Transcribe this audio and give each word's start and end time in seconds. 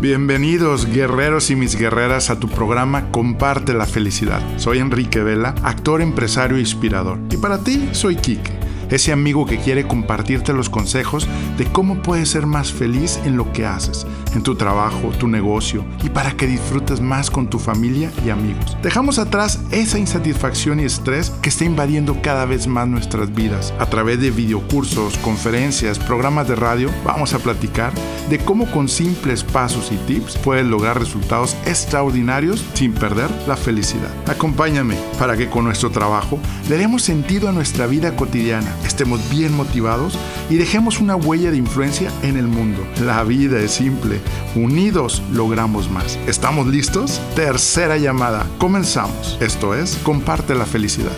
Bienvenidos 0.00 0.86
guerreros 0.86 1.50
y 1.50 1.56
mis 1.56 1.76
guerreras 1.76 2.30
a 2.30 2.40
tu 2.40 2.48
programa 2.48 3.10
Comparte 3.10 3.74
la 3.74 3.84
Felicidad. 3.84 4.40
Soy 4.56 4.78
Enrique 4.78 5.22
Vela, 5.22 5.54
actor, 5.62 6.00
empresario 6.00 6.56
e 6.56 6.60
inspirador. 6.60 7.18
Y 7.30 7.36
para 7.36 7.58
ti 7.58 7.90
soy 7.92 8.16
Quique 8.16 8.59
ese 8.90 9.12
amigo 9.12 9.46
que 9.46 9.58
quiere 9.58 9.86
compartirte 9.86 10.52
los 10.52 10.68
consejos 10.68 11.26
de 11.56 11.64
cómo 11.66 12.02
puedes 12.02 12.30
ser 12.30 12.46
más 12.46 12.72
feliz 12.72 13.20
en 13.24 13.36
lo 13.36 13.52
que 13.52 13.66
haces, 13.66 14.06
en 14.34 14.42
tu 14.42 14.54
trabajo, 14.54 15.10
tu 15.18 15.28
negocio 15.28 15.84
y 16.02 16.08
para 16.08 16.32
que 16.32 16.46
disfrutes 16.46 17.00
más 17.00 17.30
con 17.30 17.48
tu 17.48 17.58
familia 17.58 18.10
y 18.24 18.30
amigos. 18.30 18.76
Dejamos 18.82 19.18
atrás 19.18 19.60
esa 19.70 19.98
insatisfacción 19.98 20.80
y 20.80 20.84
estrés 20.84 21.30
que 21.42 21.48
está 21.48 21.64
invadiendo 21.64 22.20
cada 22.22 22.44
vez 22.44 22.66
más 22.66 22.88
nuestras 22.88 23.34
vidas. 23.34 23.72
A 23.78 23.86
través 23.86 24.20
de 24.20 24.30
videocursos, 24.30 25.16
conferencias, 25.18 25.98
programas 25.98 26.48
de 26.48 26.56
radio, 26.56 26.90
vamos 27.04 27.34
a 27.34 27.38
platicar 27.38 27.92
de 28.28 28.38
cómo 28.38 28.70
con 28.70 28.88
simples 28.88 29.44
pasos 29.44 29.90
y 29.92 29.96
tips 30.06 30.36
puedes 30.38 30.66
lograr 30.66 30.98
resultados 30.98 31.56
extraordinarios 31.66 32.64
sin 32.74 32.92
perder 32.92 33.30
la 33.46 33.56
felicidad. 33.56 34.10
Acompáñame 34.26 34.96
para 35.18 35.36
que 35.36 35.48
con 35.48 35.64
nuestro 35.64 35.90
trabajo 35.90 36.38
le 36.68 36.78
demos 36.78 37.02
sentido 37.02 37.48
a 37.48 37.52
nuestra 37.52 37.86
vida 37.86 38.16
cotidiana 38.16 38.74
estemos 38.84 39.20
bien 39.30 39.54
motivados 39.54 40.18
y 40.48 40.56
dejemos 40.56 41.00
una 41.00 41.16
huella 41.16 41.50
de 41.50 41.56
influencia 41.56 42.10
en 42.22 42.36
el 42.36 42.46
mundo. 42.46 42.86
La 43.04 43.22
vida 43.24 43.60
es 43.60 43.72
simple, 43.72 44.20
unidos 44.54 45.22
logramos 45.32 45.90
más. 45.90 46.18
¿Estamos 46.26 46.66
listos? 46.66 47.20
Tercera 47.34 47.96
llamada, 47.96 48.46
comenzamos. 48.58 49.38
Esto 49.40 49.74
es, 49.74 49.96
comparte 50.02 50.54
la 50.54 50.66
felicidad. 50.66 51.12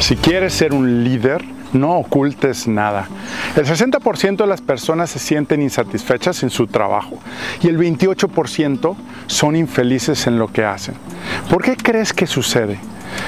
Si 0.00 0.16
quieres 0.16 0.54
ser 0.54 0.74
un 0.74 1.04
líder, 1.04 1.44
no 1.72 1.98
ocultes 1.98 2.66
nada. 2.66 3.08
El 3.56 3.66
60% 3.66 4.36
de 4.36 4.46
las 4.46 4.60
personas 4.60 5.10
se 5.10 5.18
sienten 5.18 5.62
insatisfechas 5.62 6.42
en 6.42 6.50
su 6.50 6.66
trabajo 6.66 7.18
y 7.62 7.68
el 7.68 7.78
28% 7.78 8.96
son 9.26 9.56
infelices 9.56 10.26
en 10.26 10.38
lo 10.38 10.48
que 10.48 10.64
hacen. 10.64 10.94
¿Por 11.48 11.62
qué 11.62 11.76
crees 11.76 12.12
que 12.12 12.26
sucede? 12.26 12.78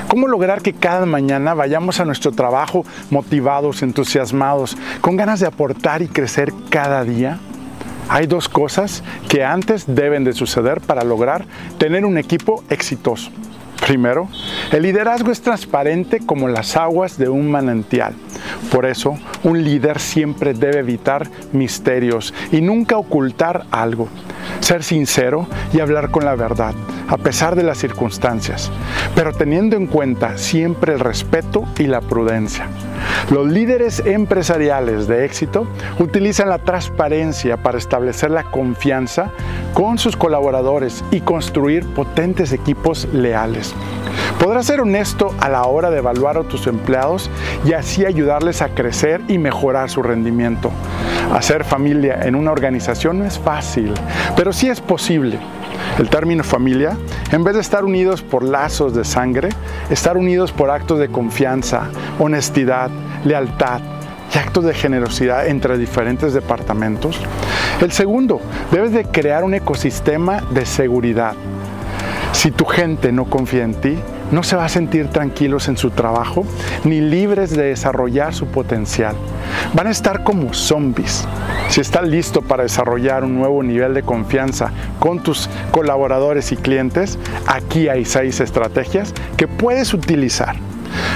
¿Cómo 0.09 0.29
lograr 0.29 0.63
que 0.63 0.73
cada 0.73 1.07
mañana 1.07 1.55
vayamos 1.55 2.01
a 2.01 2.05
nuestro 2.05 2.33
trabajo 2.33 2.85
motivados, 3.11 3.83
entusiasmados, 3.83 4.77
con 5.01 5.17
ganas 5.17 5.41
de 5.41 5.47
aportar 5.47 6.03
y 6.03 6.09
crecer 6.09 6.53
cada 6.70 7.05
día? 7.05 7.39
Hay 8.09 8.27
dos 8.27 8.48
cosas 8.48 9.03
que 9.29 9.45
antes 9.45 9.85
deben 9.87 10.25
de 10.25 10.33
suceder 10.33 10.81
para 10.81 11.05
lograr 11.05 11.47
tener 11.79 12.05
un 12.05 12.19
equipo 12.19 12.63
exitoso. 12.69 13.31
Primero, 13.87 14.29
el 14.73 14.83
liderazgo 14.83 15.31
es 15.31 15.42
transparente 15.42 16.20
como 16.25 16.48
las 16.48 16.77
aguas 16.77 17.19
de 17.19 17.28
un 17.28 17.51
manantial. 17.51 18.15
Por 18.70 18.87
eso, 18.87 19.19
un 19.45 19.62
líder 19.62 20.01
siempre 20.01 20.55
debe 20.55 20.79
evitar 20.79 21.29
misterios 21.53 22.33
y 22.51 22.62
nunca 22.62 22.97
ocultar 22.97 23.67
algo. 23.70 24.09
Ser 24.61 24.83
sincero 24.83 25.47
y 25.75 25.81
hablar 25.81 26.11
con 26.11 26.25
la 26.25 26.34
verdad, 26.34 26.75
a 27.13 27.19
pesar 27.19 27.57
de 27.57 27.63
las 27.63 27.77
circunstancias, 27.77 28.71
pero 29.15 29.33
teniendo 29.33 29.77
en 29.77 29.87
cuenta 29.87 30.39
siempre 30.39 30.95
el 30.95 31.01
respeto 31.01 31.65
y 31.79 31.85
la 31.85 32.01
prudencia. 32.01 32.69
Los 33.31 33.49
líderes 33.49 34.03
empresariales 34.07 35.07
de 35.07 35.27
éxito 35.27 35.67
utilizan 35.99 36.49
la 36.49 36.59
transparencia 36.59 37.59
para 37.59 37.77
establecer 37.77 38.31
la 38.31 38.45
confianza 38.45 39.31
con 39.75 39.99
sus 39.99 40.17
colaboradores 40.17 41.05
y 41.11 41.21
construir 41.21 41.87
potentes 41.95 42.51
equipos 42.53 43.07
leales. 43.13 43.75
Podrás 44.41 44.67
ser 44.67 44.81
honesto 44.81 45.35
a 45.39 45.51
la 45.51 45.65
hora 45.65 45.91
de 45.91 45.99
evaluar 45.99 46.39
a 46.39 46.45
tus 46.45 46.67
empleados 46.67 47.31
y 47.67 47.75
así 47.75 48.07
ayudarles 48.07 48.63
a 48.63 48.71
crecer 48.71 49.21
y 49.29 49.37
mejorar 49.37 49.91
su 49.91 50.03
rendimiento. 50.03 50.71
Hacer 51.33 51.65
familia 51.65 52.21
en 52.23 52.35
una 52.35 52.53
organización 52.53 53.19
no 53.19 53.25
es 53.27 53.39
fácil, 53.39 53.92
pero 54.35 54.53
sí 54.53 54.69
es 54.69 54.81
posible. 54.81 55.39
El 56.02 56.11
término 56.11 56.42
familia, 56.42 56.96
en 57.30 57.45
vez 57.45 57.55
de 57.55 57.61
estar 57.61 57.85
unidos 57.85 58.23
por 58.23 58.42
lazos 58.42 58.92
de 58.92 59.05
sangre, 59.05 59.51
estar 59.89 60.17
unidos 60.17 60.51
por 60.51 60.68
actos 60.68 60.98
de 60.98 61.07
confianza, 61.07 61.90
honestidad, 62.18 62.90
lealtad 63.24 63.80
y 64.35 64.39
actos 64.39 64.64
de 64.64 64.74
generosidad 64.74 65.46
entre 65.46 65.79
diferentes 65.79 66.35
departamentos. 66.35 67.20
El 67.80 67.92
segundo, 67.92 68.41
debes 68.73 68.91
de 68.91 69.05
crear 69.05 69.45
un 69.45 69.55
ecosistema 69.55 70.41
de 70.51 70.67
seguridad. 70.67 71.35
Si 72.33 72.51
tu 72.51 72.64
gente 72.64 73.12
no 73.12 73.27
confía 73.27 73.62
en 73.62 73.74
ti, 73.74 73.96
no 74.33 74.43
se 74.43 74.57
va 74.57 74.65
a 74.65 74.69
sentir 74.69 75.09
tranquilos 75.09 75.69
en 75.69 75.77
su 75.77 75.91
trabajo 75.91 76.45
ni 76.85 77.01
libres 77.01 77.51
de 77.51 77.65
desarrollar 77.65 78.35
su 78.35 78.47
potencial. 78.47 79.15
Van 79.75 79.87
a 79.87 79.91
estar 79.91 80.25
como 80.25 80.53
zombies. 80.53 81.29
Si 81.69 81.81
estás 81.81 82.09
listo 82.09 82.42
para 82.42 82.65
desarrollar 82.65 83.23
un 83.25 83.37
nuevo 83.37 83.63
nivel 83.63 83.95
de 83.95 84.03
confianza 84.03 84.73
con 84.98 85.23
tus 85.23 85.48
colaboradores 85.71 86.51
y 86.51 86.57
clientes, 86.57 87.19
aquí 87.47 87.89
hay 87.89 88.05
seis 88.05 88.41
estrategias 88.41 89.15
que 89.37 89.47
puedes 89.47 89.95
utilizar. 89.95 90.72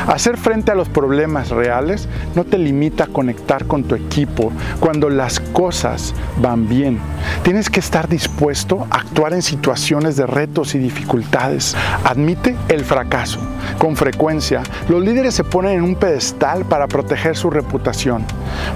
Hacer 0.07 0.37
frente 0.37 0.71
a 0.71 0.75
los 0.75 0.89
problemas 0.89 1.51
reales 1.51 2.09
no 2.35 2.45
te 2.45 2.59
limita 2.59 3.05
a 3.05 3.09
conectar 3.09 3.67
con 3.67 3.85
tu 3.85 3.95
equipo 3.95 4.53
cuando 4.81 5.11
las 5.11 5.41
cosas 5.41 6.15
van 6.41 6.69
bien. 6.69 6.99
Tienes 7.43 7.71
que 7.71 7.81
estar 7.81 8.09
dispuesto 8.09 8.87
a 8.91 8.99
actuar 8.99 9.33
en 9.33 9.43
situaciones 9.43 10.17
de 10.17 10.27
retos 10.27 10.75
y 10.75 10.79
dificultades. 10.79 11.77
Admite 12.05 12.57
el 12.69 12.85
fracaso. 12.85 13.41
Con 13.79 13.97
frecuencia, 13.97 14.63
los 14.89 15.03
líderes 15.03 15.35
se 15.35 15.45
ponen 15.45 15.73
en 15.73 15.83
un 15.83 15.97
pedestal 15.97 16.65
para 16.65 16.87
proteger 16.87 17.37
su 17.37 17.51
reputación, 17.51 18.25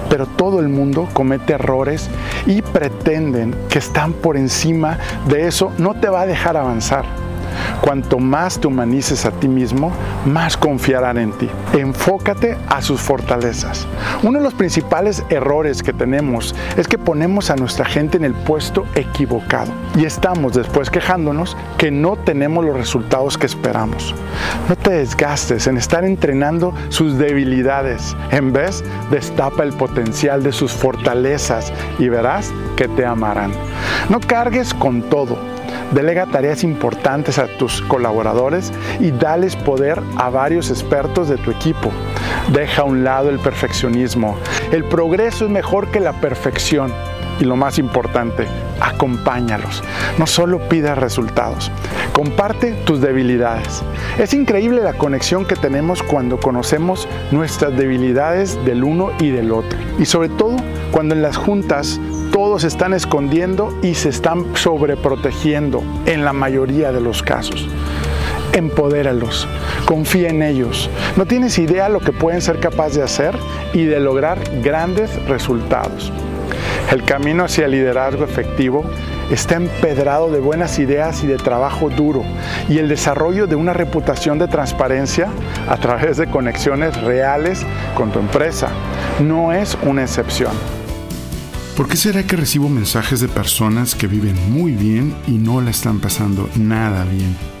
pero 0.09 0.25
todo 0.25 0.59
el 0.59 0.69
mundo 0.69 1.07
comete 1.13 1.53
errores 1.53 2.09
y 2.45 2.61
pretenden 2.61 3.55
que 3.69 3.79
están 3.79 4.13
por 4.13 4.37
encima 4.37 4.97
de 5.27 5.47
eso 5.47 5.71
no 5.77 5.93
te 5.93 6.09
va 6.09 6.21
a 6.21 6.25
dejar 6.25 6.57
avanzar. 6.57 7.20
Cuanto 7.81 8.19
más 8.19 8.59
te 8.59 8.67
humanices 8.67 9.25
a 9.25 9.31
ti 9.31 9.47
mismo, 9.47 9.91
más 10.25 10.55
confiarán 10.55 11.17
en 11.17 11.31
ti. 11.33 11.49
Enfócate 11.73 12.55
a 12.67 12.81
sus 12.81 13.01
fortalezas. 13.01 13.87
Uno 14.21 14.37
de 14.37 14.43
los 14.43 14.53
principales 14.53 15.23
errores 15.29 15.81
que 15.81 15.91
tenemos 15.91 16.55
es 16.77 16.87
que 16.87 16.99
ponemos 16.99 17.49
a 17.49 17.55
nuestra 17.55 17.85
gente 17.85 18.17
en 18.17 18.25
el 18.25 18.35
puesto 18.35 18.85
equivocado 18.93 19.71
y 19.97 20.05
estamos 20.05 20.53
después 20.53 20.91
quejándonos 20.91 21.57
que 21.77 21.89
no 21.89 22.17
tenemos 22.17 22.63
los 22.63 22.77
resultados 22.77 23.37
que 23.37 23.47
esperamos. 23.47 24.13
No 24.69 24.75
te 24.75 24.91
desgastes 24.91 25.65
en 25.65 25.77
estar 25.77 26.05
entrenando 26.05 26.73
sus 26.89 27.17
debilidades. 27.17 28.15
En 28.29 28.53
vez, 28.53 28.83
destapa 29.09 29.63
el 29.63 29.73
potencial 29.73 30.43
de 30.43 30.51
sus 30.51 30.71
fortalezas 30.71 31.73
y 31.97 32.09
verás 32.09 32.51
que 32.75 32.87
te 32.87 33.05
amarán. 33.05 33.51
No 34.09 34.19
cargues 34.19 34.73
con 34.73 35.01
todo 35.03 35.37
Delega 35.91 36.25
tareas 36.25 36.63
importantes 36.63 37.37
a 37.37 37.47
tus 37.57 37.81
colaboradores 37.81 38.71
y 38.99 39.11
dales 39.11 39.55
poder 39.55 40.01
a 40.17 40.29
varios 40.29 40.69
expertos 40.69 41.27
de 41.27 41.37
tu 41.37 41.51
equipo. 41.51 41.91
Deja 42.53 42.83
a 42.83 42.85
un 42.85 43.03
lado 43.03 43.29
el 43.29 43.39
perfeccionismo. 43.39 44.37
El 44.71 44.85
progreso 44.85 45.45
es 45.45 45.51
mejor 45.51 45.91
que 45.91 45.99
la 45.99 46.13
perfección. 46.13 46.93
Y 47.39 47.43
lo 47.43 47.55
más 47.55 47.79
importante, 47.79 48.47
acompáñalos. 48.79 49.83
No 50.17 50.27
solo 50.27 50.59
pidas 50.69 50.97
resultados. 50.97 51.71
Comparte 52.13 52.73
tus 52.85 53.01
debilidades. 53.01 53.81
Es 54.19 54.33
increíble 54.33 54.83
la 54.83 54.93
conexión 54.93 55.45
que 55.45 55.55
tenemos 55.55 56.03
cuando 56.03 56.39
conocemos 56.39 57.07
nuestras 57.31 57.75
debilidades 57.75 58.63
del 58.63 58.83
uno 58.83 59.11
y 59.19 59.31
del 59.31 59.51
otro. 59.51 59.79
Y 59.97 60.05
sobre 60.05 60.29
todo 60.29 60.55
cuando 60.91 61.15
en 61.15 61.21
las 61.21 61.37
juntas 61.37 61.99
todos 62.31 62.63
están 62.63 62.93
escondiendo 62.93 63.77
y 63.81 63.93
se 63.95 64.09
están 64.09 64.55
sobreprotegiendo 64.55 65.83
en 66.05 66.23
la 66.23 66.33
mayoría 66.33 66.91
de 66.91 67.01
los 67.01 67.21
casos. 67.21 67.67
Empodéralos, 68.53 69.47
confía 69.85 70.29
en 70.29 70.41
ellos. 70.41 70.89
No 71.17 71.25
tienes 71.25 71.59
idea 71.59 71.89
lo 71.89 71.99
que 71.99 72.11
pueden 72.11 72.41
ser 72.41 72.59
capaces 72.59 72.95
de 72.95 73.03
hacer 73.03 73.37
y 73.73 73.85
de 73.85 73.99
lograr 73.99 74.39
grandes 74.61 75.23
resultados. 75.27 76.11
El 76.91 77.03
camino 77.03 77.45
hacia 77.45 77.65
el 77.65 77.71
liderazgo 77.71 78.25
efectivo 78.25 78.83
está 79.29 79.55
empedrado 79.55 80.29
de 80.29 80.39
buenas 80.39 80.79
ideas 80.79 81.23
y 81.23 81.27
de 81.27 81.37
trabajo 81.37 81.89
duro 81.89 82.23
y 82.67 82.79
el 82.79 82.89
desarrollo 82.89 83.47
de 83.47 83.55
una 83.55 83.71
reputación 83.71 84.39
de 84.39 84.47
transparencia 84.47 85.29
a 85.69 85.77
través 85.77 86.17
de 86.17 86.27
conexiones 86.27 87.01
reales 87.01 87.65
con 87.95 88.11
tu 88.11 88.19
empresa 88.19 88.69
no 89.21 89.53
es 89.53 89.77
una 89.83 90.03
excepción. 90.03 90.80
¿Por 91.75 91.87
qué 91.87 91.95
será 91.95 92.23
que 92.23 92.35
recibo 92.35 92.67
mensajes 92.67 93.21
de 93.21 93.29
personas 93.29 93.95
que 93.95 94.07
viven 94.07 94.35
muy 94.51 94.73
bien 94.73 95.15
y 95.25 95.31
no 95.31 95.61
la 95.61 95.71
están 95.71 95.99
pasando 95.99 96.49
nada 96.55 97.05
bien? 97.05 97.60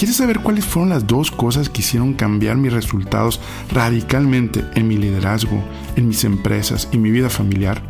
¿Quieres 0.00 0.16
saber 0.16 0.40
cuáles 0.40 0.64
fueron 0.64 0.88
las 0.88 1.06
dos 1.06 1.30
cosas 1.30 1.68
que 1.68 1.82
hicieron 1.82 2.14
cambiar 2.14 2.56
mis 2.56 2.72
resultados 2.72 3.38
radicalmente 3.70 4.64
en 4.74 4.88
mi 4.88 4.96
liderazgo, 4.96 5.62
en 5.94 6.08
mis 6.08 6.24
empresas 6.24 6.88
y 6.90 6.96
mi 6.96 7.10
vida 7.10 7.28
familiar? 7.28 7.89